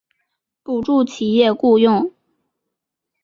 [0.63, 2.11] 补助企业雇用